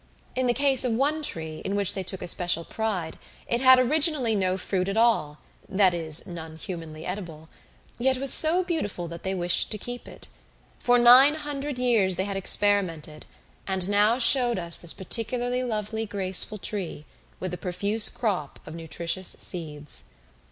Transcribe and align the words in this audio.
In 0.33 0.47
the 0.47 0.53
case 0.55 0.83
of 0.83 0.93
one 0.93 1.21
tree, 1.21 1.59
in 1.63 1.75
which 1.75 1.93
they 1.93 2.01
took 2.01 2.23
especial 2.23 2.63
pride, 2.63 3.19
it 3.45 3.61
had 3.61 3.77
originally 3.77 4.33
no 4.33 4.57
fruit 4.57 4.87
at 4.89 4.97
all 4.97 5.37
that 5.69 5.93
is, 5.93 6.25
none 6.25 6.55
humanly 6.55 7.05
edible 7.05 7.49
yet 7.99 8.17
was 8.17 8.33
so 8.33 8.63
beautiful 8.63 9.07
that 9.09 9.21
they 9.21 9.35
wished 9.35 9.69
to 9.69 9.77
keep 9.77 10.07
it. 10.07 10.27
For 10.79 10.97
nine 10.97 11.35
hundred 11.35 11.77
years 11.77 12.15
they 12.15 12.23
had 12.25 12.35
experimented, 12.35 13.27
and 13.67 13.87
now 13.87 14.17
showed 14.17 14.57
us 14.57 14.79
this 14.79 14.91
particularly 14.93 15.63
lovely 15.63 16.07
graceful 16.07 16.57
tree, 16.57 17.05
with 17.39 17.53
a 17.53 17.57
profuse 17.57 18.09
crop 18.09 18.59
of 18.65 18.73
nutritious 18.73 19.27
seeds. 19.37 20.05